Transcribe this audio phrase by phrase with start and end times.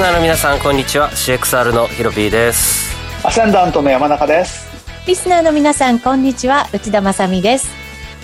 [0.00, 1.10] スナーの皆さんこんにちは。
[1.10, 2.96] CXR のヒロピーです。
[3.22, 4.66] アセンダントの山中です。
[5.06, 6.70] リスナーの皆さんこんにちは。
[6.72, 7.68] 内田まさです。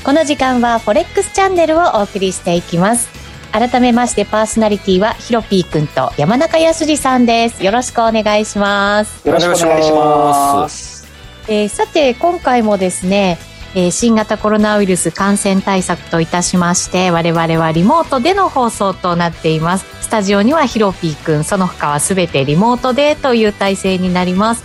[0.02, 3.10] この時間はフォレックスチャンネルをお送りしていきます。
[3.52, 7.62] 改めましてパーソナリティはヒロピーくんと山中康さんです。
[7.62, 9.28] よろしくお願いします。
[9.28, 11.06] よろしくお願いします。
[11.46, 13.36] えー、さて今回もですね
[13.76, 19.84] えー、新型コロナウイルス感染対策といたしまして我々はリモートでの放送となっています。
[20.00, 24.64] スタジオにはヒロピーくんその他は全てリモートでという体制になります。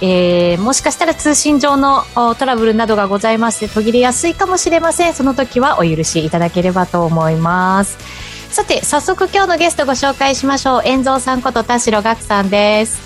[0.00, 5.14] えー、もしかしたら通信上のトラブルなどがございまして途切れやすいかもしれません。
[5.14, 7.98] その時はお許しいただければと思います。
[8.50, 10.82] さて早速今日のゲストご紹介しましょう。
[10.84, 13.00] 遠蔵さんこと田代岳さんです。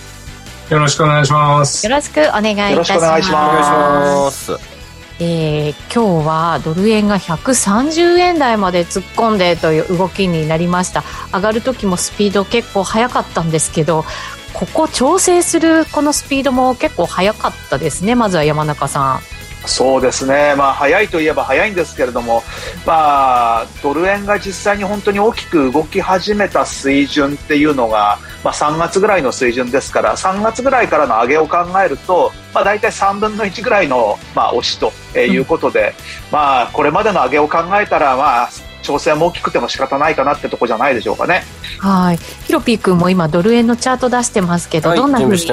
[0.71, 1.87] よろしくお願いします。
[1.87, 4.76] よろしくお願いいたします
[5.19, 11.05] えー、今日はドル円が130円台まで突っ込んでという動きになりました。
[11.33, 14.05] 上がる時もスピード結構速かったんですけど
[14.53, 18.15] ここ調整するこのスピードも結構速かったですね。
[18.15, 19.37] まずは山中さん。
[19.67, 22.43] そうですね、まあ、早いといえば早いんですけれども、
[22.87, 35.95] まあ、ドル円が実際に本当に大きく動き始めた水準っていうのが、まあ、3月ぐらいの水準ですから3月ぐらいからの上げを考えると、まあ、大体3分の1ぐらいの、まあ、押しということで、
[36.29, 38.49] うん、まあ、これまでの上げを考えたら、まあ、
[38.83, 41.43] 調整も大きくても仕方ないかなってとこじゃないでしょうかね。
[41.81, 42.19] はい。
[42.45, 45.53] ヒロピー君も今ドル円のチャート出してますけど、はい、どんなふうに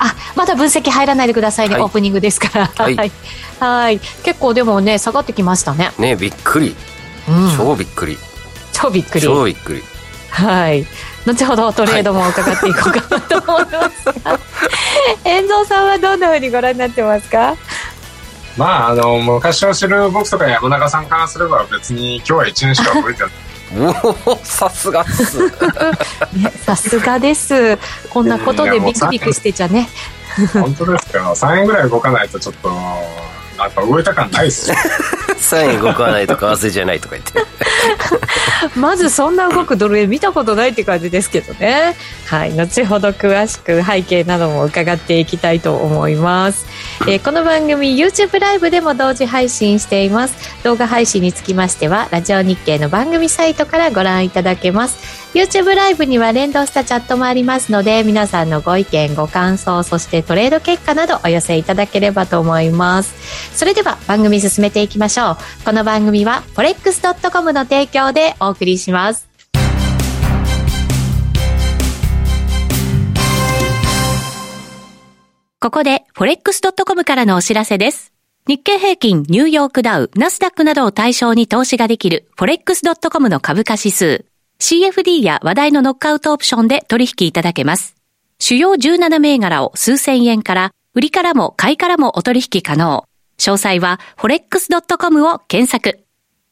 [0.00, 2.66] あ、まだ分析入らないでくださいね、はい、オープニングですから。
[2.66, 2.96] はい。
[3.60, 4.00] はい。
[4.24, 5.92] 結構でもね下がってきましたね。
[6.00, 6.74] ねびっくり。
[7.28, 8.18] うん、超びっくり。
[8.72, 9.20] 超びっくり。
[9.20, 9.97] 超びっくり。
[10.38, 10.86] はい。
[11.26, 14.38] 後ほどトレードも伺っていこうかなと思いますが、
[15.24, 17.56] 遠藤さんはどんなふうにご覧になってますか？
[18.56, 23.30] まああの昔を知る僕とか山中さんからすれば別に今日は1年しか覚えてない。
[24.26, 25.38] おおさすがっす、
[26.32, 27.76] ね、さすがです。
[28.08, 29.88] こんなことでビクビクしてちゃね。
[30.54, 31.34] 本当ですよ。
[31.34, 32.70] 3円ぐらい動かないとちょっと
[33.58, 34.76] なんか動いた感ないっすよ。
[35.38, 37.40] 3円動かないと為替じゃないとか言って
[38.76, 41.96] まずそんな動くドル円見たことないって感じですけどね。
[42.26, 42.54] はい。
[42.54, 46.66] 後ほど詳しく背景なども伺っていきたいと思います、
[47.06, 50.34] えー、この番組 YouTube ライブでも同時配信しています。
[50.62, 55.28] 動画配信につきましてはラジオ日経の番組サイトからご覧いただけます。
[55.34, 63.14] YouTube ライブには連動したチャットもありますので皆さんのご意見ご感想そしてトレード結果などお寄せいただければと思います。
[63.56, 65.36] それでは番組進めていきましょう。
[65.64, 69.28] この番組は forex.com の提供でお送りします
[75.60, 78.12] ここで forex.com からのお知らせです
[78.48, 84.24] 日経平均、ニューヨークダウ、ナスダックなどを対象に投資ができる forex.com の株価指数。
[84.58, 87.94] CFD や話題のノックアウトオプションで取引いただけます。
[88.38, 93.04] 主要17銘柄を数千円から、売りからも買いからもお取引可能。
[93.36, 96.07] 詳細は forex.com を検索。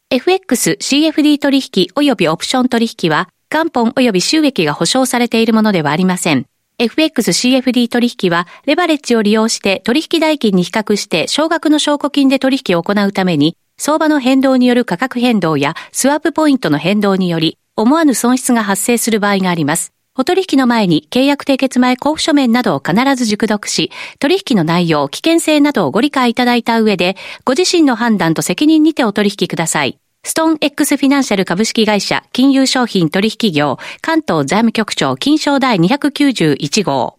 [0.09, 6.47] FX、CFD 取引及びオプション取引は、元本及び収益が保証されているものではありません。
[6.79, 19.96] FX、CFD 取引は、レバレッジを利用して取引代金に比較して少額の証拠金で取引を行うために、相場の変動による価格変動やスワップポイントの変動により、思わぬ損失が発生する場合があります。
[20.19, 29.99] お取引の前に契約締結前交付書面などを必ず熟読し、取引の内容、危険性などをご理解いただいた上で、ご自身の判断と責任にてお取引ください。
[30.25, 37.16] ストーン X フィナンシャル株式会社金融商品取引業関東財務局長金賞第291号。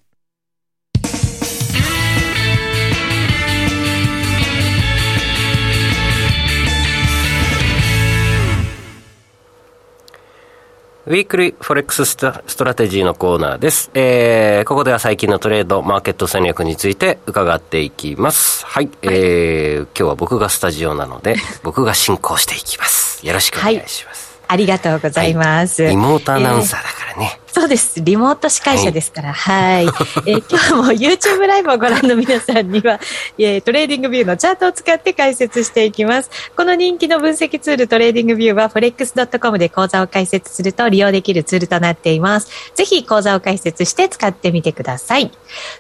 [11.08, 13.90] Weekly Forex Strategy のコーナーです。
[13.94, 18.66] えー、ここでは最近のトレード、マーケット戦略について伺っていきます。
[18.66, 18.88] はい。
[18.88, 23.26] はい、えー、今日は僕がスタジオなので、 僕が進行していきます。
[23.26, 24.22] よろしくお願いします。
[24.22, 25.84] はいありがとうございます。
[25.84, 27.38] はい、リモートアナウンサーだからね。
[27.47, 28.04] えー、そうです。
[28.04, 29.34] リモート司会者ですから。
[29.34, 29.88] はい。
[29.88, 29.92] は
[30.28, 33.00] い、えー、今日も YouTube ライブをご覧の皆さんには、
[33.40, 36.30] えー、 TradingView のチャートを使って解説していきます。
[36.56, 42.72] この人気の分析ツール TradingView は forex.com で口座を開設すると利用できるツールとなっています。
[42.76, 45.32] ぜひ口座を開設して使ってみてください。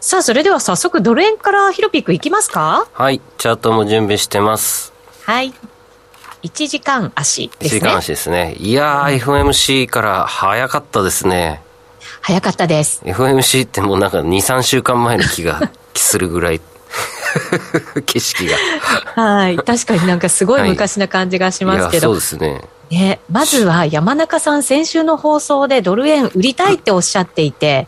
[0.01, 2.88] さあ、それでは早速ドル円からヒロピックいきますか？
[2.91, 3.21] はい。
[3.38, 4.94] チャートも準備してます。
[5.25, 5.53] はい。
[6.41, 7.77] 1時間足ですね。
[7.77, 8.56] 1時間足ですね。
[8.56, 11.62] いやー、FMC から早かったですね。
[12.21, 13.01] 早かったです。
[13.05, 16.61] FMC ってもうなんか2、3週間前の気がするぐらい。
[18.05, 19.21] 景色が。
[19.21, 19.57] はい。
[19.57, 22.11] 確かになんかすごい昔な感じがしますけど。
[22.11, 22.61] はい、そうですね。
[22.89, 27.87] ね、まずは山中さん、先週の放送でドル円売りたいっておっしゃっていて、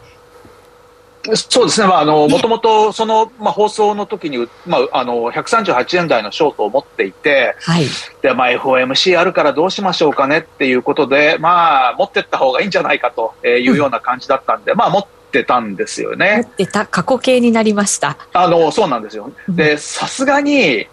[1.35, 7.85] そうですね、まあ、あの、もともと、その、まあ、放送の時に、まあ、あの、138円台のショートを持っていて、はい。
[8.21, 16.47] で、まあ、FOMC あるからどうしましょうかねっていうことで、まあ、持ってった方がいいんじゃないかというような感じだったんで、まあ、持ってたんですよ持っね。
[16.57, 18.17] てた過去形になりました。
[18.33, 19.31] あの、そうなんですよ。
[19.49, 20.87] で、さすがに、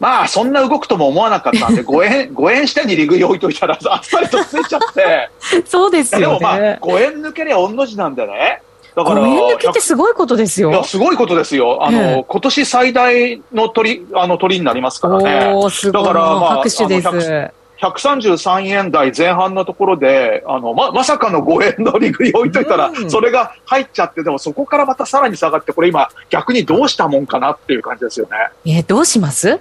[0.00, 5.28] まあ、そんな動くとも思わなかったんで、 5円、5円下に利食い置いといたら、あっさりとついちゃって、
[5.68, 6.78] そうですよでもまあ、ね。
[6.80, 8.62] 5円抜けりゃ御の字なんでね。
[8.96, 10.84] だから、5円抜きってすごいことですいや、よ。
[10.84, 11.84] すごいことですよ。
[11.84, 15.52] あの、ええ今年最大の鳥、あの鳥になりますからね。
[15.54, 16.02] おー、すごい。
[16.04, 17.08] だからまあ拍手です。
[17.08, 17.50] あの
[17.80, 28.32] 133円台前半のところで、あの、ま、まさかの5円の利食い置いといたら、うんそれが入っちゃって、でもそこからまたさらに下がって、これ今、逆にどうしたもんかなっていう感じですよね。
[28.78, 29.60] え、どうします？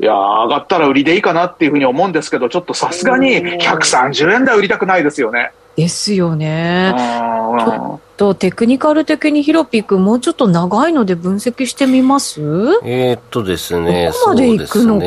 [0.00, 5.50] いやー上がったら売りでいいかなっていうふうに思うんですけど、ちょっとさすがに130円台売りたくないですよね。
[5.78, 6.90] ですようね。
[6.90, 12.40] んと、テクニカル的にヒロピー君もうちょっと長いので分析してみます？
[12.84, 14.98] えーっとですね、どこまで行くの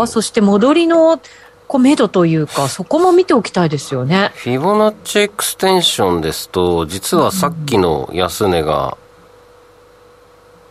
[0.00, 0.06] か？
[0.06, 1.20] そ,、ねして戻りの
[1.66, 4.30] こう目処というか、そこも見ておきたいですよね。
[4.36, 8.96] フィボナッチエクステンションですと、実はさっきの安値が、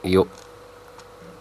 [0.04, 0.28] よ、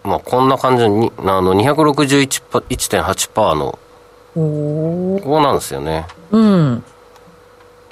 [0.03, 3.79] まあこんな感じに、あの、261.8%の、
[4.35, 6.05] ここなんですよね。
[6.33, 6.85] うん。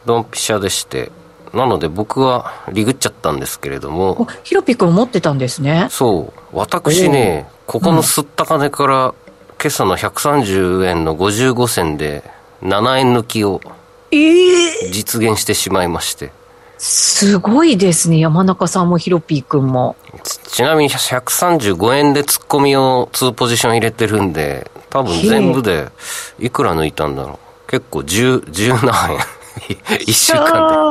[0.07, 1.11] ドンピシャでして。
[1.53, 5.89] なので僕はリグっちゃったんですけれども、おヒロピー君持ってたんですね。
[5.91, 9.15] そう、私ね、ここの吸った金から、
[9.59, 12.25] 今朝の130円の55銭で、
[12.63, 13.61] 7円抜きを
[14.11, 16.31] ええ実現してしまいまして。
[16.79, 18.19] すごいですね。
[18.19, 19.97] 山中さんもヒロピー君も。
[20.23, 25.89] ちちなみに135円で突っ込みを2ポジション入れてるんで、多分全部で
[26.39, 27.71] いくら抜いたんだろう。
[27.71, 29.19] 結構10、10何円。
[30.07, 30.91] 一週間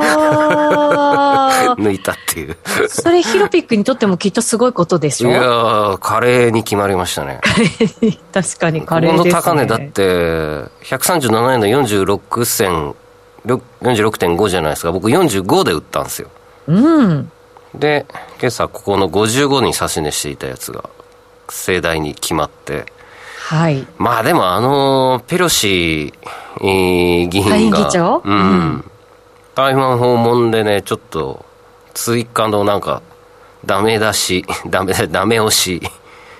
[1.76, 2.56] で 抜いたっていう。
[2.88, 5.30] それヒロピー君にとってもきっとすごいことでしょ？
[5.30, 7.40] いやー、カレーに決まりましたね。
[8.32, 9.32] 確かにここのカレーですね。
[9.32, 10.02] 高値だって、
[10.84, 12.94] 137円の46銭、
[13.82, 14.92] 46.5じゃないですか。
[14.92, 16.28] 僕45で売ったんですよ。
[16.66, 17.30] うん。
[17.74, 18.06] で、
[18.40, 20.84] 今朝ここの55に差し値していたやつが、
[21.48, 22.86] 盛大に決まって、
[23.46, 23.86] はい。
[23.96, 26.12] まあでもあの、ペロシ、
[26.62, 27.88] えー議員が、
[28.24, 28.90] うん、うん
[29.54, 31.46] 台湾訪問でね、ちょっと、
[31.94, 33.02] 追加のなんか、
[33.64, 35.80] ダメ出し、 ダメ、ダメ押し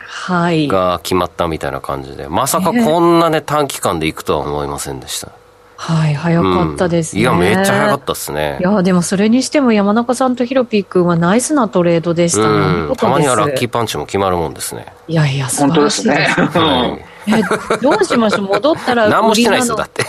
[0.08, 0.66] はい。
[0.66, 5.30] が決まったみたいな感じで、まさかこんなね、短期間で行くとは思いませんでした。
[5.78, 7.22] はい、早かったですね。
[7.22, 8.62] うんいや、めっちゃ早かったですねい。
[8.62, 12.46] や、でもそれにしても山中さんとヒロピー君はナイスなトレードでしたね。
[12.88, 13.70] うん、たまにはラッキーー。
[13.70, 14.86] パンチも決まるもんですね。
[15.06, 16.14] いやいや、素晴らしいすね。
[16.14, 17.42] はいえ
[17.82, 18.48] どうしましょう？
[18.48, 20.04] 戻ったら 何もしてないですよ、売だって。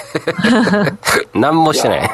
[1.33, 2.01] 何もしてない。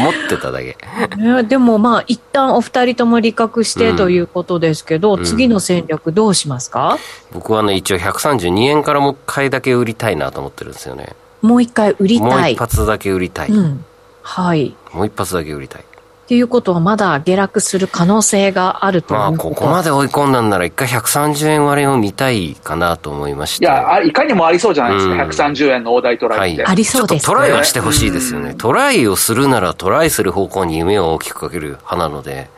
[0.00, 0.76] 持ってただけ。
[1.16, 6.98] ねでもまあ一旦お二人とも利確してうんということですけど、ん次の戦略どうしますか？
[7.32, 11.14] 僕はね、一応132円からもう一回だけ売りたいなと思ってるんですよね。
[11.46, 12.52] もう一回売りもうたい。
[12.54, 13.48] 一発だけ売りたい。
[13.50, 13.84] うん。
[14.22, 14.74] はい。
[14.92, 15.82] もう一発だけ売りたい。
[15.82, 23.64] っていうことはまだ下落する可能性があるとまあ、いうここまで追い込んだんなら一回130円割れを見たいかなと思いまして。
[23.64, 26.64] いや、あいかにもありそうじゃないですか、うん130円の大台トライって。
[26.64, 28.56] ありそうですちょっとトライはしてほしいですよね。
[28.58, 32.50] トライをするならトライする方向に夢を大きくかける派なので、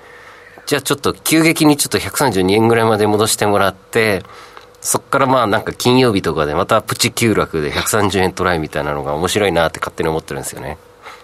[0.64, 4.22] じゃあちょっと急激にちょっと132円ぐらいまで戻してもらって、
[4.80, 10.78] そっからまあなんか金曜日とかでまたプチ急落で130円トライみたいなのが面白いなって勝手に思ってるんですよね。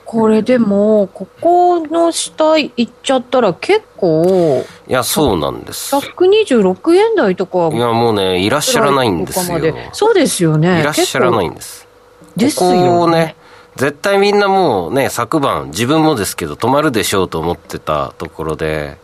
[0.05, 5.97] これでも、ここの下行っちゃったら結構、いや、そうなんです。
[5.97, 9.59] 126円台とかいや、もうね、いらっしゃらないんですよ。
[9.93, 10.81] そうですよね。
[10.81, 11.87] いらっしゃらない結んです。
[12.35, 13.35] 構ですここよをね、
[13.77, 18.99] 絶対みんなもうね、昨晩、自分もですけど、止まるでしょうと思ってたところで、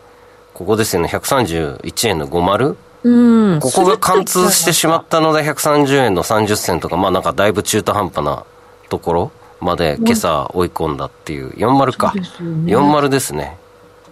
[0.55, 2.77] ここですよね、131円の50。
[3.03, 3.61] うん。
[3.61, 8.45] ここが貫通してしまったので、130円の30銭とか、まあなんかだいぶ中途半端な
[8.89, 12.13] ところまで今朝追い込んだっていう、40か。
[12.13, 13.57] そうですよね40ですね。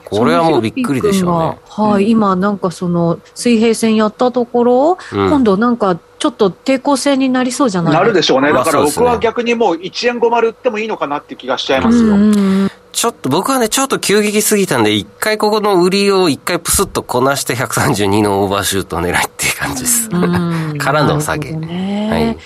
[0.04, 1.58] これはもうびっくりでしょうね。
[1.68, 8.52] はい、今なんかその水平線やったところ、うん今度なんかちょっと抵抗線になりそうじゃないなるでしょうね。
[8.52, 12.14] まあだから僕は逆にもう1円50売ってもいいのかなって気がしちゃいますよ。
[12.14, 20.08] うんうんちょっと僕はね、ちょっと急激すぎたんで、一回ここの売りを一回プスッとこなして132のオーバーシュートを狙いっていう感じです。
[20.10, 22.36] うん からの下げはい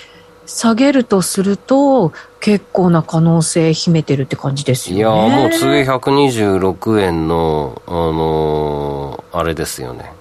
[0.45, 4.99] 下げるとすると結構な可能性秘めてるって感じですよね。
[4.99, 10.13] いやーもう次126円の、あのーあれですよね。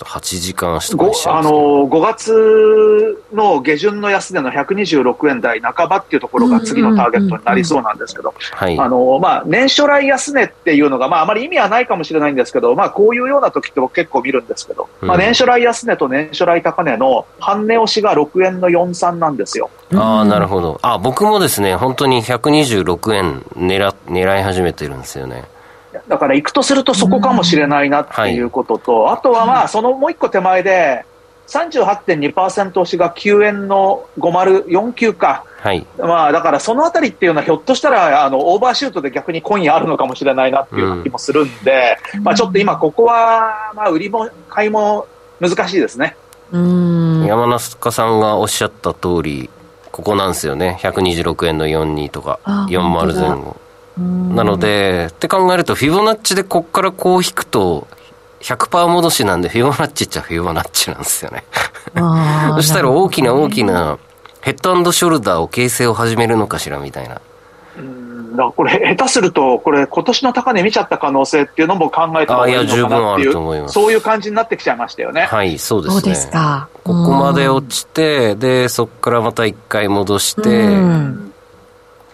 [0.00, 1.50] と8時間足とかあの
[1.86, 19.70] 5月の下旬の安値の126円台半ばっていうところが次のターゲットになりそうなんですけど、あのまあ、年初来安値っていうのが、まあ、あまり意味はないかもしれないんですけど、まあ、こういうような時って僕結構見るんですけど、まあ、年初来安値と年初来高値の半値押しが6円の43なんですよ。
[19.94, 20.78] ああ、なるほど。
[20.82, 25.44] あ、僕もですね、本当に126円狙狙い始めてるんですよね。
[26.08, 31.04] だから行くとするとそこかもしれないなっていうことと、はい、あとはまあ、そのもう一個手前で、
[31.50, 35.44] 38.2%押しが9円の5049か。
[35.58, 35.84] はい。
[35.98, 45.08] まあ、だからそのあたりっていうのはひょっとしたら、あの、オーバーシュートで逆に今夜あるのかもしれないなっていう気もするんで、うん、まあちょっと今ここは、まあ売りも買いも
[45.40, 46.16] 難しいですね。
[46.52, 49.50] うん山中さんがおっしゃった通り、
[49.90, 50.78] ここなんですよね。
[50.80, 53.56] 126円の42とか、40前後。
[54.34, 57.86] なので、って考えると、フィボナッチでこっからこう引くと、
[58.40, 61.44] 100%戻しなんで、フィボナッチっちゃフィボナッチなんですよね。
[62.56, 63.98] そしたら大きな大きな
[64.40, 67.20] ヘッドショルダーを形成を始めるのかしらみたいな。
[68.36, 75.22] だこれ、下手すると、これ、今年の高値見ちゃった可能性っていうのも考えた方がいいのかなっていう、そういう感じになってきちゃいましたよね。
[75.22, 76.00] はい、そうですね。
[76.00, 76.68] そうですか。
[76.84, 80.42] ここまで落ちて、で、そこからまた一回戻して、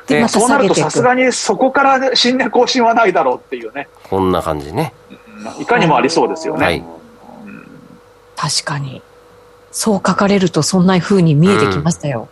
[0.07, 3.89] で、そうなるとさすがにそこから新年更新はないだろうっていうね。
[4.09, 4.93] こんな感じね。
[5.61, 6.65] いかにもありそうですよね。
[6.65, 6.85] はい、
[8.37, 9.03] 確かに。
[9.73, 12.29] そう書かれるとそんな風に見えてきましたよ。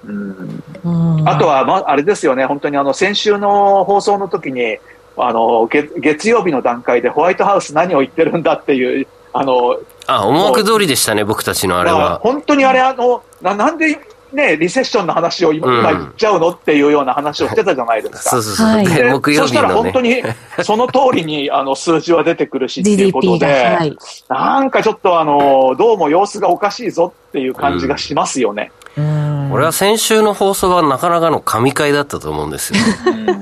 [1.26, 4.78] あとは、まあ、あれですよね、本当にあの先週の放送の時に
[5.18, 12.18] あの月月曜日の段階でホワイトハウス何を言ってるんだっていう、あのあ思惑通りでしたね、僕たちのあれは。
[12.22, 14.00] 本当にあれあのな、なんで
[14.34, 18.30] ね、リセッションの話を今,、今言っちゃうのっていうような話をしてたじゃないですか。
[18.30, 18.66] そうそうそう。
[18.66, 20.22] はい、木曜日の、ね、そしたら本当に
[20.62, 23.96] その通りにあの数字は出てくるしっていうことで、はい、
[24.28, 28.70] なんかちょっとあの、どうも様子がおかしいぞっていう感じがしますよね。
[28.96, 32.80] 俺は先週の放送はなかなかの神回だったと思うんですよ。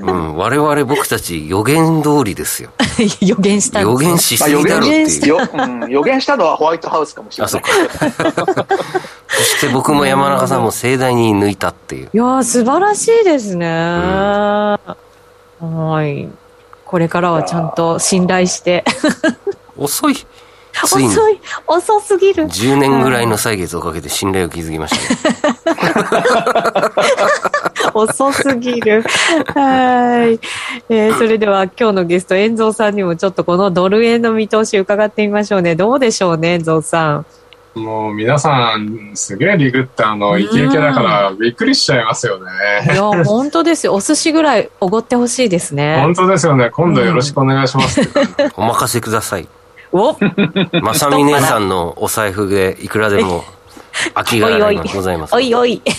[0.01, 2.71] うん、我々僕たち予言通りですよ。
[3.21, 5.37] 予言した予言しすぎだろっていう。
[5.53, 7.53] うん、予言したのはホワイトハウスかもしれない。
[7.55, 8.65] あ、そうか。
[9.35, 12.09] そして僕も山中さんも盛大に抜いたっていう。
[12.13, 13.65] いや素晴らしいですね。
[13.65, 13.69] う
[15.65, 16.29] ん、はい。
[16.85, 18.83] これからはちゃんと信頼して。
[19.77, 20.15] 遅い。
[20.83, 21.05] 遅い、
[21.67, 22.45] 遅すぎる。
[22.45, 25.03] 10年ぐらいの歳月をかけて信頼を築きました、
[27.93, 29.03] 遅すぎる。
[29.53, 30.39] はい。
[30.89, 35.75] えー、それでは今日のゲスト、遠蔵さんにもちょっとこのドル円の見通し伺ってみましょうね。
[35.75, 37.25] どうでしょうね、遠蔵さん。
[37.75, 42.51] もう皆さん、すげえリグってあの、イケイケだからびっくりしちゃいますよね。
[42.93, 43.95] いや、 本当ですよ。
[43.95, 45.97] お寿司ぐらいおごってほしいですね。
[46.01, 46.69] 本当ですよね。
[46.69, 48.01] 今度よろしくお願いします。
[48.55, 49.47] お任せください。
[49.91, 50.15] お
[50.81, 53.43] まさみ姉さんのお財布でいくらでも
[54.13, 54.49] 空きが
[54.93, 55.33] ございます。
[55.35, 55.81] おいおい。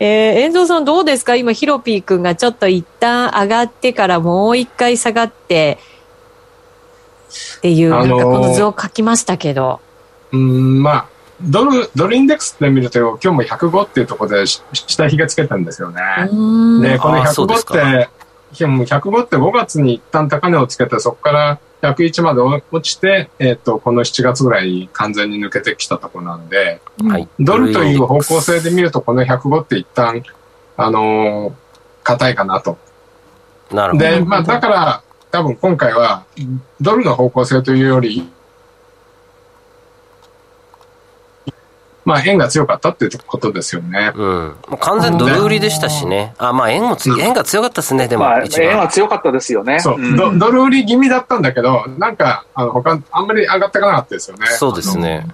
[0.00, 1.36] えー、遠藤さんどうですか？
[1.36, 5.78] 今ヒロピー君がちょっと一旦上がってからもう一回下がって
[7.58, 9.80] っていう、なんかこの図を書きましたけど。
[10.32, 11.06] うん、まあ、
[11.40, 16.00] ドル、ドルインデックスで見ると今日も105っていうところで下髭つけたんですよね。
[16.22, 18.08] で、この105って、
[18.52, 30.22] 105って5月に一旦高値をつけてそこから101まで落ちて、えっ、ー、と、この7月ぐらい完全に抜けてきたとこなんで、はい、ドルという方向性で見ると、この105って一旦、
[30.76, 31.52] あのー、
[32.02, 32.78] 硬いかなと。
[33.70, 34.04] なるほど。
[34.04, 36.24] で、まあ、だから、多分今回は、
[36.80, 38.28] ドルの方向性というより、
[42.06, 44.12] まあ、円が強かったっていうことですよね。
[44.14, 44.54] うん。
[44.78, 46.34] 完全ドル売りでしたしね。
[46.38, 49.80] あ、まあ、円もつ、円が強かったですね、でも、まあ、円は強かったですよね。
[49.80, 50.32] そう、うん、ド。
[50.38, 54.46] ドル売り気味だったんだけど、なんか、あの、他、あんまり上がっていかなかったですよね。
[54.46, 55.26] そうですね。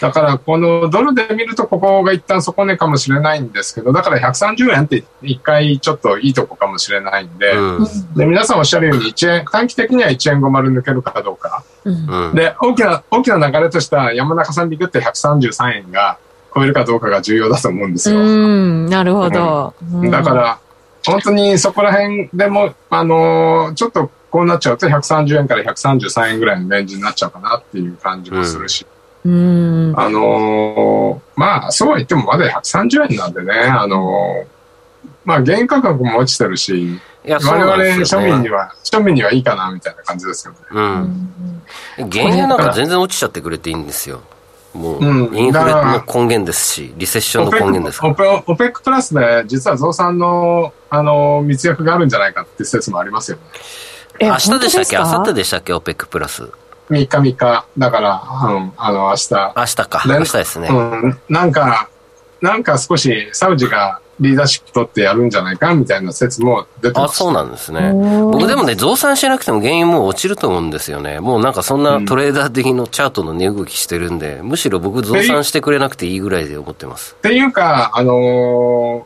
[0.00, 11.62] だから、このドルで見ると、ここが一旦底値かもしれないんですけど、だから130円って一回ちょっといいとこかもしれないんで、うん、で皆さんおっしゃるように1円、短期的には1円50抜けるかどうか。
[11.84, 16.18] うん、で、大きな、大きな流れとしては山中さんにグって133円が
[16.54, 18.18] 超えるかどうかが重要だと思うんですよ。
[18.18, 19.74] うん、なるほど。
[19.92, 20.58] うん、だから、
[21.06, 28.86] 本当にそこら辺でも、あのー、ちょっとこうなっちゃうと130円から133円ぐらいのレンジになっちゃうかなっていう感じもするし。
[29.24, 40.58] うん、あのー、まあ、そうは言ってもまだ130円なんでね、あのー、まあ、原価格も落ちてるし、我々庶民には、庶民にはいいかなみたいな感じですよね。
[40.70, 41.62] うん。
[42.10, 44.20] 原油なんか全然落ちちゃってくれていいんですよ。
[44.74, 48.42] もう、インフレの根源ですし、リセッションの根源ですから。
[48.46, 53.42] オペックプラスで、実は増産の、あの、密約があるんじゃないかって説もありますよね。
[54.20, 54.96] 明日でしたっけ？
[54.96, 55.72] 明後日でしたっけ？
[55.72, 56.50] オペックプラス。
[56.90, 59.54] 3日3日、だから、うん、あの、明日。
[59.56, 60.02] 明日か。
[60.06, 60.68] 明日ですね。
[60.68, 61.88] うん、なんか、
[62.40, 67.92] なんか少しサウジがリーダーシップ取ってやるんじゃないかみたいな説も出てますあ、そうなんですね。
[68.30, 71.20] 僕でもね、増産しなくても原因もう落ちると思うんですよね。
[71.20, 77.16] もうなんかそんなトレーダー的のチャートの値動きしてるんで、むしろ僕増産してくれなくていいぐらいで思ってます。
[77.18, 79.04] っていうか、あのー、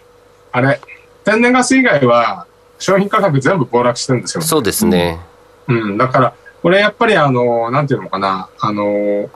[0.52, 0.80] あれ、
[1.24, 2.46] 天然ガス以外は
[2.78, 5.20] 商品価格全部暴落してるんですよ、ね、そうですね。
[5.68, 9.28] うん、だから、これやっぱりあのー、なんていうのかな、あのー、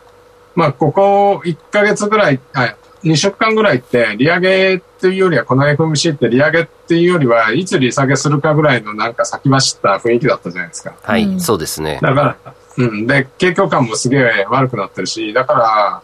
[0.55, 10.95] まあ、ここ1ヶ月ぐらい、はい、2週間ぐらいって、利上げっていうよりは、この FMC って利上げっていうよりは、いつ利下げするかぐらいのなんか先走った雰囲気だったじゃないですか。
[11.02, 11.99] はい、うん、そうですね。
[12.00, 13.07] だから、うん。
[13.07, 16.02] で、景況感もすげえ悪くなってるし、だから、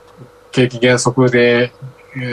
[0.50, 1.72] 景気減速で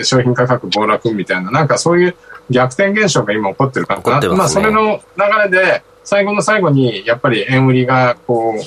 [0.03, 2.15] 商品価格暴落みたいな、なんかそういう
[2.49, 4.19] 逆転現象が今起こってるかな。
[4.19, 8.61] ね、まあ、それの流れで、最後の最後に、やっぱり円売りが、こう、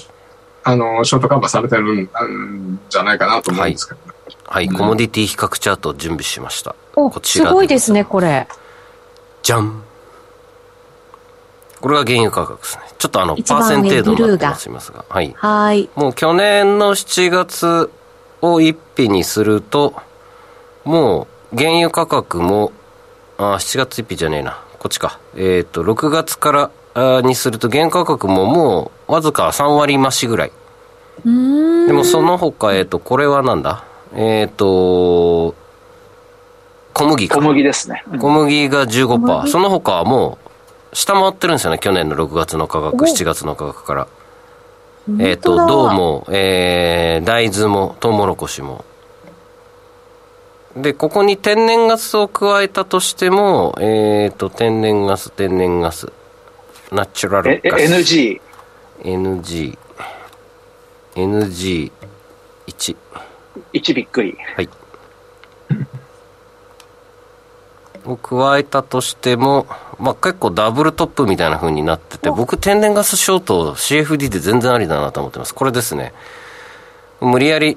[0.65, 4.07] あの、ショートカバーされてるんじゃないかなと思うんですけどね。
[4.07, 6.75] はいはい、コモディティ比較チャート準備しました。
[6.95, 8.49] こちらすごいですね、これ。
[9.43, 9.83] じゃん。
[11.81, 12.83] これが原油価格ですね。
[12.99, 15.05] ちょっとあの、パーセン程度になってますが。
[15.09, 15.33] はい。
[15.37, 15.89] はい。
[15.95, 17.91] もう去年の7月
[18.41, 19.95] を一日にすると、
[20.85, 22.73] もう原油価格も、
[23.37, 24.61] あ、7月一日じゃねえな。
[24.79, 25.21] こっちか。
[25.37, 26.71] えっ、ー、と、6月から
[27.23, 30.53] にすると原油価格ももうわずか3割増しぐらい。
[31.25, 33.85] でもその他、えっ、ー、と、これはなんだ？
[34.15, 35.55] えっ、ー、と、
[36.95, 37.37] 小麦か。
[37.37, 38.05] 小麦ですね。
[38.19, 39.47] 小麦が15%。
[39.47, 40.39] その他はも
[40.93, 41.79] う、下回ってるんですよね。
[41.79, 44.07] 去年の6月の価格、7月の価格から。
[45.19, 48.85] えっ、ー、と、銅も、えー、大豆も、トウモロコシも。
[50.77, 56.13] で、ここに天然ガスを加えたとしても、えっ、ー、と、天然ガス、天然ガス、
[56.93, 57.83] ナチュラルガス。
[57.83, 58.41] NG。
[59.03, 59.79] NG。
[61.15, 61.91] NG1。
[63.73, 64.37] 1びっくり。
[64.57, 64.69] はい。
[68.05, 69.67] を加えたとしても、
[69.99, 75.55] まあ、結構ダブルトップみたいな風になってて、僕、天然ガスショート CFD で全然ありだなと思ってます。
[75.55, 76.13] これですね。
[77.21, 77.77] 無理やり、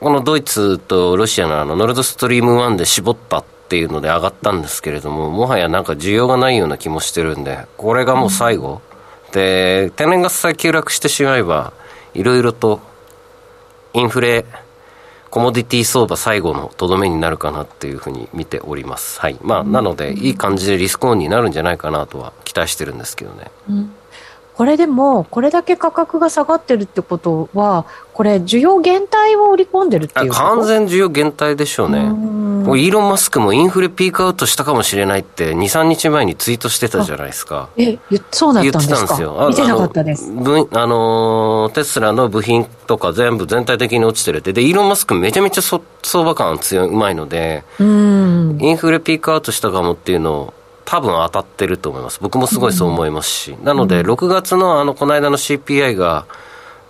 [0.00, 8.80] このドイツとロシアのあのノルドストリーム1で絞ったっていうので上がったんですけれども、もはやなんか需要がないような気もしてるんで、これがもう最後。
[9.26, 11.72] うん、で、天然ガスさえ急落してしまえば、
[12.14, 12.80] いろいろと
[13.92, 14.44] インフレ、
[15.30, 19.20] コモディティ相場最後のとどめになるかなっていうふうに見ております。
[19.20, 19.36] はい。
[19.42, 23.50] まあ、なので、いい感じでリスクオンになるんじゃないかなとは期待してるんですけどね。
[23.68, 23.92] うん
[24.56, 31.98] これでも、これだけ価格が下がってるってことは、これ、需要減退を織り込んでるっていう完全需要減退でしょうね。
[32.00, 37.68] うイーロン・マスクもインフレピークアウトしたかもしれないって、2、3日前にツイートしてたじゃないですか。
[37.76, 37.98] え、
[38.32, 38.88] そうだったんですか？
[38.88, 39.46] 言ってたんですよ。
[39.50, 40.32] 見てなかったです。
[40.72, 44.54] あの、テスラの部品とか全部全体的に落ちてるって。
[44.54, 45.80] で、イーロン・マスクめちゃめちゃ相
[46.24, 50.54] 場感強い、うまいので、インフレピークアウトしたかもっていうのを、
[50.86, 52.20] 多分当たってると思います。
[52.22, 53.50] 僕もすごいそう思いますし。
[53.52, 56.26] うん、なので、6月のあの、この間の CPI が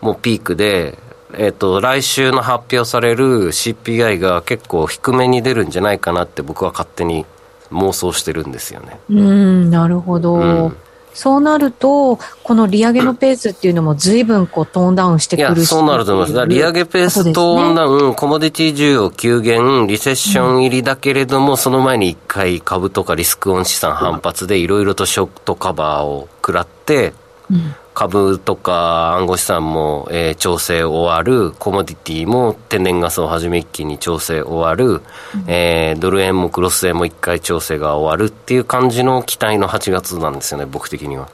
[0.01, 0.99] もうピークで、
[1.33, 7.27] えっ、ー、と、来週の発表される CPI が結構低めに出るんじゃないかなって僕は勝手に
[7.73, 9.01] 妄想してるんですよね。
[9.11, 10.35] うん、なるほど。
[10.35, 10.77] うん
[11.17, 15.67] そうなると、この利上げのペースっていうのも随分こうトーンダウンしてくるし。
[15.67, 16.47] そうなると思います。
[16.47, 27.15] 利上げペーストーンダウン、ね、コモディティ需要急減、リセッション入りだけれども、うん、その前に一回株とかリスクオン資産反発でいろいろとショットカバーを食らって、
[27.51, 35.01] うん株とか暗号資産も、えー、調整終わる、コモディティも天然ガスをはじめ一気に調整終わる、うん、
[35.47, 41.29] えー、ドル円もクロス円も一回調整が終わるっていう感じの期待の8月なんですよね、僕的には。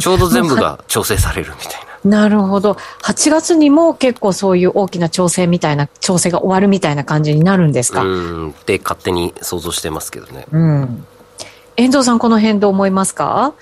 [0.00, 1.72] ちょうど全部が調整されるみたい
[2.04, 2.20] な。
[2.22, 2.76] なるほど。
[3.02, 8.02] 8月にも結構そういう大きな調整みたいな、調整が終わるみたいな感じになるんですか？
[8.04, 10.46] うん、って勝手に想像してますけどね。
[10.52, 11.04] うん。
[11.76, 13.54] 遠藤さん、この辺どう思いますか？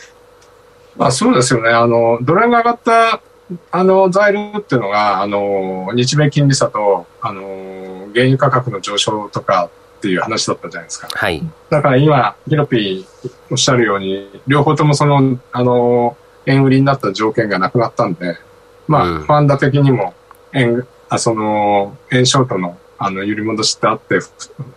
[0.98, 1.70] まあそうですよね。
[1.70, 3.22] あの、ドル円が上がった
[3.70, 11.08] あの材料っていうのが、あの、日米金利差と、あの、原油価格の上昇とかっていう話だったじゃないですか。
[11.11, 11.42] はい。
[11.70, 18.37] だから今、ヒロピーおっしゃるように、両方ともその、あの、円売りになった条件がなくなったんで、
[18.87, 20.14] まあ、うん、ファンダ的にも、
[20.52, 24.18] 円、あその、円ショートの、あの、揺り戻しってあって、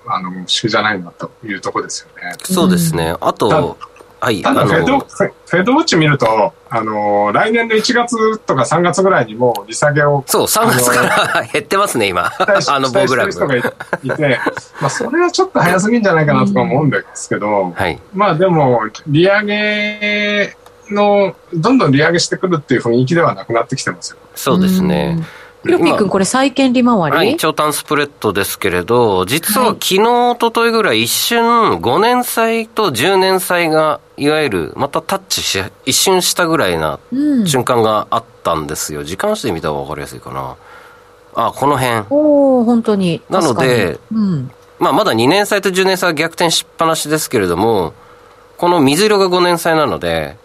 [0.07, 2.35] あの、不思議じゃないなというところですよね。
[2.43, 3.15] そうですね。
[3.19, 3.77] あと、
[4.23, 10.23] はい、あのフェド、フェドウォッチ見ると、あの、来年の1月とか3月ぐらいにもう利下げを。
[10.27, 12.31] そう、3月から 減ってますね、今。
[12.67, 13.31] あの、棒グラフ。
[13.31, 14.39] 人がいて、
[14.79, 20.55] まあ、それはちょっと早すぎんじゃないかなとか思うんですけど、はい、まあでも、利上げ
[20.91, 24.17] の、どんどん利上げしてくるっていう雰囲気ではなくなってきてますよ。
[24.35, 25.17] そうですね。
[25.63, 27.17] ヒロピー君、これ債券利回り？
[27.17, 36.99] はい、長短スプレッドですけれど、実は昨日、一昨日ぐらい一瞬、5年債と10年債が、いわゆる、またタッチし、一瞬したぐらいな
[37.45, 39.03] 瞬間があったんですよ。
[39.03, 40.55] 時間足で見た方が分かりやすいかな。
[41.35, 42.05] あ、この辺。
[42.09, 43.21] おお本当に。
[43.29, 47.93] なので、うん、まあ、まだ2年債と10年債は逆転しっぱなしですけれども、
[48.57, 50.37] この水色が5年債なので、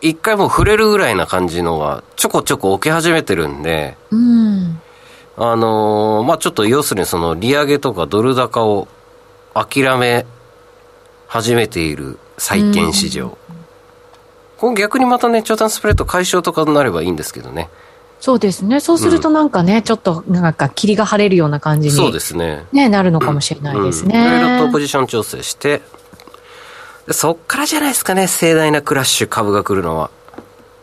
[0.00, 4.80] 一回もう触れるぐらいな感じのがちょこちょこ起き始めてるんで、うん、
[5.36, 8.88] あのー、まあちょっと要するにその利上げとかドル高を
[9.54, 10.26] 諦め
[11.26, 13.36] 始めている債券市場。
[14.62, 17.68] うん、逆にまたね、長短スプレッド解消とかになればいいんですけどね。
[18.20, 18.80] そうですね。
[18.80, 21.94] そうするとなんかね、うん、ちょっとなんか霧が晴れるような感じに。
[21.94, 22.66] そうですね。
[22.72, 24.38] ね、なるのかもしれないですね。
[24.38, 25.82] いろいろとポジション調整して、
[27.10, 30.10] そっからじゃないですかね、盛大なクラッシュ株が来るのは。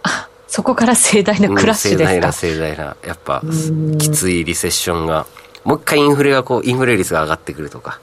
[0.04, 3.42] あ、そこから盛大なクラッシュですか、盛大な盛大な、やっぱ、
[3.98, 5.26] きついリセッションが、
[5.64, 8.00] もう一回インフレがこう、インフレ率が上がってくるとか、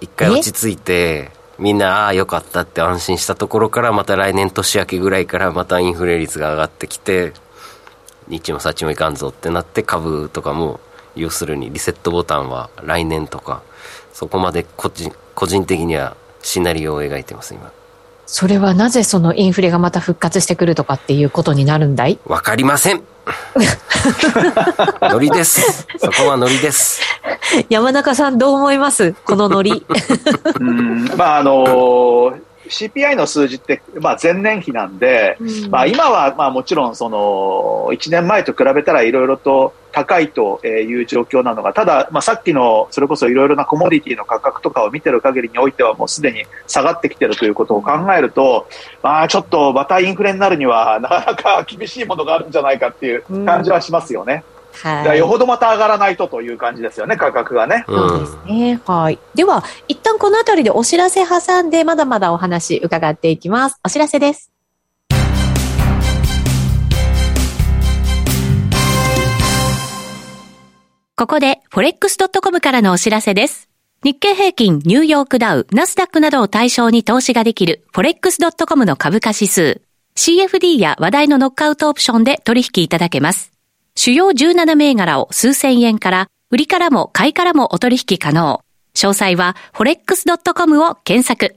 [0.00, 7.32] 一回落ち着いて、みんな、ああ、よかったって安心したところから、また来年年明けぐらいからまたインフレ率が上がってきて、
[8.28, 10.80] 日もさっちもいかんぞってなって株とかも、
[11.14, 13.62] 要するにリセットボタンは来年とか、
[14.12, 17.72] そこまで個人個人的にはシナリオを描いてます今。
[18.26, 22.18] それはなぜそのインフレがまた復活してくるとかっていうことになるんだい？
[22.26, 23.02] わかりません。
[25.02, 25.86] ノリです。
[25.98, 27.00] そこはノリです。
[27.68, 29.12] 山中さんどう思います？
[29.24, 29.84] このノリ。
[30.60, 48.68] うんまああのー CPI の数字って、まあ、前年比なんで、うん、まあ、今はまあもちろんその1年前と比べたらいろいろと高いという状況なのがただ、まあ、さっきのそれこそいろいろなコモディティの価格とかを見てる限りにおいてはもうすでに下がってきてるということを考えると、
[49.02, 54.44] まあ、ちょっとまたインフレになるにはなかなか厳しいものがあるんじゃないかっていう感じはしますよね。
[54.48, 57.84] うんはい、よほどまた上がらないとという感じですよね、価格がね。
[57.86, 58.80] そうですね。
[58.86, 59.18] はい。
[59.34, 63.80] では、一旦このあたりでお知らせ挟んで、まだまだお話伺っていきます。
[63.84, 64.50] お知らせです。
[71.16, 73.68] ここで、forex.com からのお知らせです。
[74.02, 79.80] 日経平均、ニューヨークダウ、ナスダックなどを対象に投資ができる forex.com の株価指数。
[80.16, 83.53] CFD や話題のノックアウトオプションで取引いただけます。
[83.96, 88.60] 主要17銘柄を数千円から、売りからも買いからもお取引可能。
[88.94, 91.56] 詳細は forex.com を検索。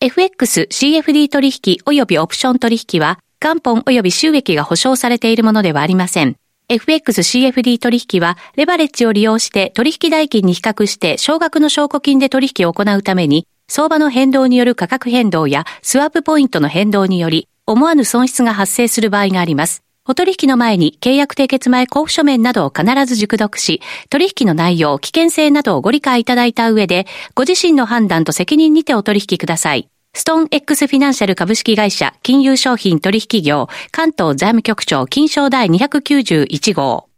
[0.00, 6.36] FX、CFD 取引及びオプション取引は、元本及び収益が保証されているものではありません。
[6.68, 19.85] FX、CFD 取引は、レバレッジを利用して取引代金に比較して少額の証拠金で取引を行うために、相場の変動による価格変動やスワップポイントの変動により、思わぬ損失が発生する場合があります。
[20.08, 29.88] お取引の前に契約締結前交付書面などを必ず熟読し、取引の内容、危険性などをご理解いただいた上で、ご自身の判断と責任にてお取引ください。
[30.14, 37.08] ストーン X フィナンシャル株式会社金融商品取引業関東財務局長金賞第291号。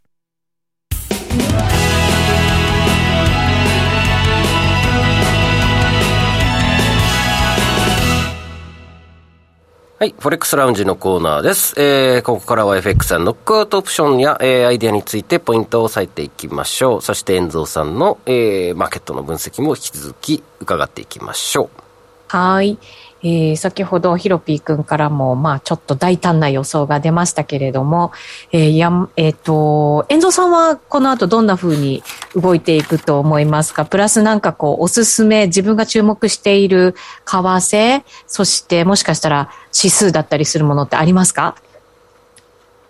[9.99, 10.15] はい。
[10.17, 11.73] フォレックスラウンジのコーナーです。
[11.77, 17.01] えー、ここからは FX やノックアウトオプションや、えー、アイデアについてポイントを押さえていきましょう。
[17.01, 21.88] そして、遠蔵さんの、えー、マーケットの分析も引き続き伺っていきましょう。
[22.29, 22.77] はい。
[23.21, 28.13] えー、先ほどヒロピー君からも、まあ、ちょっと大胆な予想が出ましたけれども、
[28.53, 32.01] えー、や、えっ、ー、と、遠藤さんはこの後どんな風に
[32.33, 33.83] 動いていくと思いますか？
[33.83, 41.55] プラスなんかこう、おすすめ、自分が注目している為替、そしてもしかしたら指数だったりするものってありますか？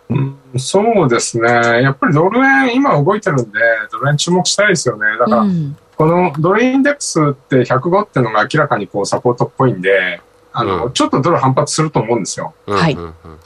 [0.10, 1.49] うん、そうですね。
[1.82, 3.60] やっぱりドル円、今動いてるんで、
[3.91, 5.06] ドル円注目したいですよね。
[5.17, 10.21] だから、うんこのドルインデックスって105っていうのが明らかにこうサポートっぽいんで、
[10.53, 12.53] あの、うん、ちょっとドル反発すると思うんですよ。
[12.67, 12.97] はい。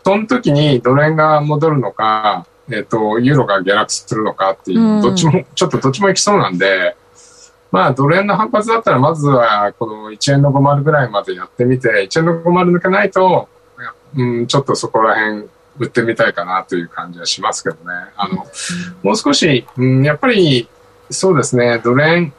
[0.04, 6.96] その時にドル円が戻るのか、えっ、ー、と、ユーロが下落するのかっていう、どっちも、ちょっとどっちもいきそうなんで、
[7.72, 13.50] まあ、ドル円の反発だったら、まずは、この1円の50ぐらいまでやってみて、1円の50抜けないと、
[14.16, 17.82] うん、ちょっとそこら辺、売ってみたいかなという感じはしますけどね。
[18.16, 18.46] あの、
[19.02, 20.70] もう少し、うん、やっぱり、
[21.10, 22.34] そうですね、ドル円、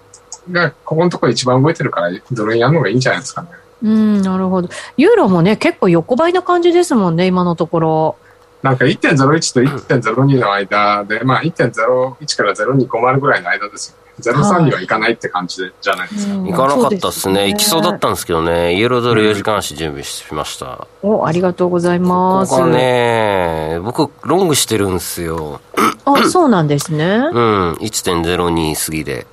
[0.51, 3.49] がここのところ一番動いてるからドル円やるのがいいんじゃないですかね。
[3.83, 4.69] うん、なるほど。
[4.97, 8.17] ユーロもね、結構横ばいな感じですもんね、今のところ。
[8.63, 14.05] なんか1.01と1.02の間で、まあ1.01から0250ぐらいの間ですよね。
[14.19, 16.35] 03にはいかないって感じじゃないですか。
[16.35, 17.49] 行かなかったっすね。
[17.49, 18.75] 行きそうだったんですけどね。
[18.75, 20.87] イエロードル4時間足準備しました。
[21.03, 22.51] お、ありがとうございます。
[22.51, 25.61] ここはね、僕、ロングしてるんですよ。
[26.05, 27.05] あ、そうなんですね。
[27.07, 29.27] うん、1.02過ぎで。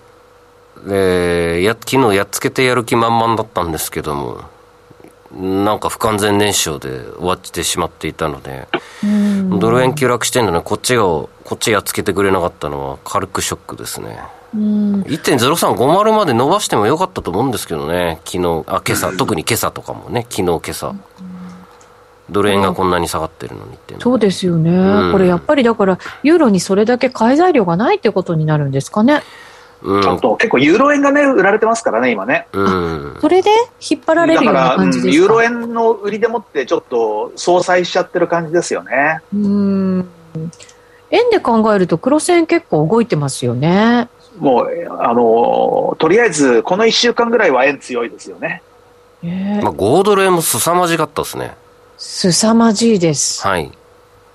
[0.85, 4.41] で、や、昨日やっつけてやる気満々だったんですけども、
[5.33, 8.67] なんか不完全燃焼で終わってしまっていたので、
[9.59, 14.19] ドル円急落してるのにこっちが、こっちやっつけてくれなかったのは軽くショックですね。
[14.55, 20.93] 1.0350まで伸ばしてもよかったと思うんですけどね、昨日、あ、今朝、特に今朝とかもね、昨日、今朝。
[22.29, 29.21] ドル円がこんなに下がってるのにってそうですよね、うん、これやっぱりだから、ユーロにそれだけ買い材料がないってことになるんですかね。
[29.83, 32.47] うん、ちょっと結構ユーロ円がね、売られてますからね、今ね。
[32.53, 39.21] うん、それで引っ張られるような感じですか、ユーロ円の売りでもって、ちょっと相殺しちゃってる感じですよね。
[39.33, 40.09] うん
[41.11, 44.07] 円で考えると、黒線結構動いてますよね。
[44.39, 44.67] もう、
[44.99, 48.63] あの、とりあえず、この1週間ぐらいは円強いですよね。
[49.23, 51.55] えー、まあ、5ドル円も凄まじかったですね。
[51.97, 53.45] 凄まじいです。
[53.45, 53.71] はい。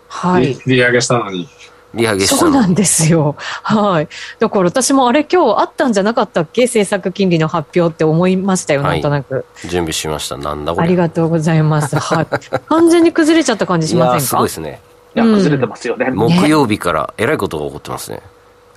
[0.09, 0.57] はい。
[0.67, 1.49] 利上げしたのに。
[1.97, 3.35] 利上げしたそうなんですよ。
[3.63, 4.09] はい。
[4.39, 6.65] だから私もあれ今日あったんじゃなかったっけ？
[6.65, 9.45] 政策金利の発表って思いましたよ、なんとなく。
[9.63, 10.37] 準備しました。
[10.37, 10.87] なんだこれ。
[10.87, 11.99] ありがとうございます。
[11.99, 12.27] はい。
[12.69, 14.21] 完全に崩れちゃった感じしませんか？
[14.21, 14.81] すごいですね。
[15.15, 16.11] いや、崩れてますよね。
[16.11, 18.21] 木曜日からえらいことが起こってますね。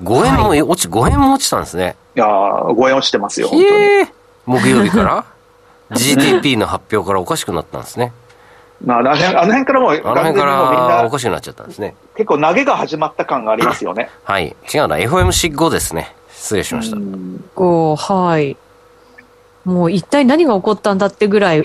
[0.02, 1.98] 5円も、はい、落ち、5円も落ちたんですね。
[2.16, 4.60] いやー、5円落ちてますよ、本当に。
[4.62, 5.26] 木曜日から
[5.92, 8.14] ?GDP の発表からおかしくなったんですね。
[8.84, 11.96] まあ、あの辺あの辺からも、あの辺からおかしくなっちゃったんですね。
[12.16, 14.10] 結構投げが始まった感がありますよね。
[14.24, 14.56] はい。
[14.74, 16.16] 違うな、FOMC5 ですね。
[16.32, 16.98] 失礼しました。
[17.56, 18.56] おはい。
[19.66, 21.64] もう一体何が起こったんだってぐらい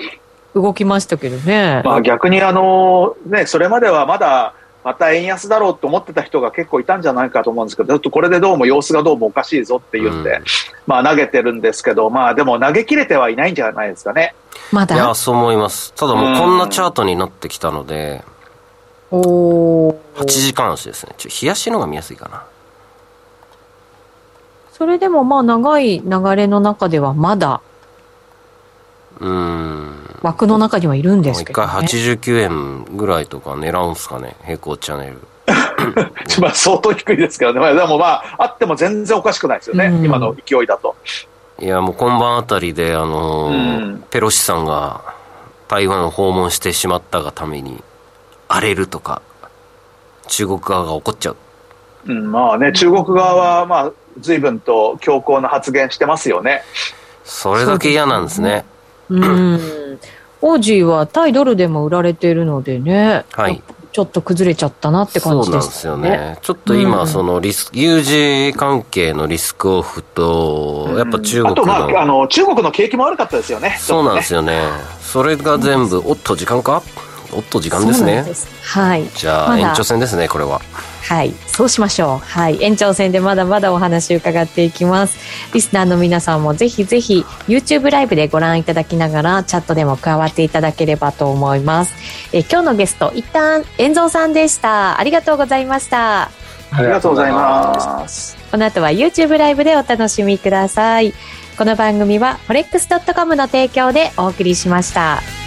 [0.54, 1.82] 動きましたけどね。
[1.84, 10.44] まあ逆にあの、ね、それまではまだ、また円安だろうと思ってた人が結構いたんじゃないかと思うんですけど、ちょっとこれでどうも様子がどうもおかしいぞって言って、うん、
[10.86, 14.34] まあ投げてるんですけど、まあでも投げ切れてはいないんじゃないですかね。
[14.70, 14.94] まだ？
[14.94, 15.94] いや、そう思います。
[15.94, 18.22] ただもうこんなチャートになってきたので、
[19.10, 21.14] お8時間足ですね。
[21.16, 22.44] ちょ冷やしのが見やすいかな。
[24.72, 27.62] それでもまあ長い流れの中ではまだ、
[29.20, 30.18] うん。
[30.22, 35.18] 枠の中にはいるんですけど、ね、一回89円ぐらいとか狙うんすかね、平行チャンネル。
[36.40, 40.96] まあ相当低いですけどね、まあ、でもまあ、あっても全然おかしくないですよね、うん、今の勢いだと。
[41.60, 45.02] いや、もう今晩あたりで、あのーうん、ペロシさんが
[45.68, 47.82] 台湾を訪問してしまったがために、
[48.48, 49.22] 荒れるとか、
[50.26, 51.36] 中国側が怒っちゃう。
[52.06, 56.62] うん、まあね、中国側は、まあ、随分と強硬な発言してますよね。
[57.24, 58.64] それだけ嫌なんですね。
[59.10, 59.98] うん。
[60.42, 63.24] オージーは対ドルでも売られているのでね。
[63.32, 63.62] はい。
[63.92, 66.38] ちょっと崩れちゃったなって感じです、ね、そうなんですよね。
[66.42, 73.76] ちょっと今、そのリス、うん、有事関係のリスクオフと、やっぱ中国の、あと、まあ、あの、中国の景気も悪かったですよね。
[73.78, 74.60] そうなんですよね。
[75.00, 76.82] それが全部、おっと、時間か？
[77.34, 78.24] おっと、時間ですね。
[78.62, 79.08] はい。
[79.14, 80.60] じゃあ、延長戦ですね、これは。
[81.08, 81.34] はい。
[81.46, 82.18] そうしましょう。
[82.18, 82.62] はい。
[82.62, 85.18] 延長戦でまだまだお話伺っていきます。
[85.52, 91.94] リスナーの皆さんもぜひぜひ YouTube ライブでご覧いただきながらチャットでも加わっていただければと思います。
[92.32, 94.98] え今日のゲスト、一旦、遠蔵さんでした。
[94.98, 96.30] ありがとうございました。
[96.70, 98.36] ありがとうございます。
[98.50, 101.12] この後は YouTube ライブでお楽しみください。
[101.58, 105.43] この番組は forex.com の提供でお送りしました。